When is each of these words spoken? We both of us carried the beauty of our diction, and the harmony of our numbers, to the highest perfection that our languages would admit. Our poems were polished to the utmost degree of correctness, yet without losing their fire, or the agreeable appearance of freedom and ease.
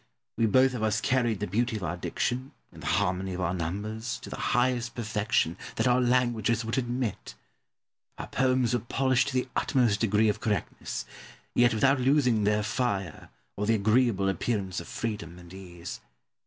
We 0.35 0.47
both 0.47 0.73
of 0.73 0.81
us 0.81 0.99
carried 0.99 1.41
the 1.41 1.45
beauty 1.45 1.75
of 1.75 1.83
our 1.83 1.95
diction, 1.95 2.53
and 2.71 2.81
the 2.81 2.87
harmony 2.87 3.35
of 3.35 3.41
our 3.41 3.53
numbers, 3.53 4.17
to 4.23 4.31
the 4.31 4.35
highest 4.57 4.95
perfection 4.95 5.57
that 5.75 5.87
our 5.87 6.01
languages 6.01 6.65
would 6.65 6.79
admit. 6.79 7.35
Our 8.17 8.25
poems 8.25 8.73
were 8.73 8.79
polished 8.79 9.27
to 9.27 9.33
the 9.35 9.47
utmost 9.55 9.99
degree 9.99 10.27
of 10.27 10.39
correctness, 10.39 11.05
yet 11.53 11.75
without 11.75 11.99
losing 11.99 12.45
their 12.45 12.63
fire, 12.63 13.29
or 13.55 13.67
the 13.67 13.75
agreeable 13.75 14.27
appearance 14.27 14.79
of 14.79 14.87
freedom 14.87 15.37
and 15.37 15.53
ease. 15.53 16.01